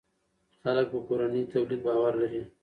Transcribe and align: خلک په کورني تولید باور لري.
خلک 0.61 0.85
په 0.93 0.99
کورني 1.07 1.41
تولید 1.53 1.79
باور 1.87 2.13
لري. 2.21 2.41